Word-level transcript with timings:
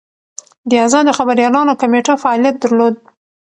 د 0.69 0.71
ازادو 0.85 1.11
خبریالانو 1.19 1.79
کمېټه 1.81 2.13
فعالیت 2.23 2.55
درلود. 2.63 2.95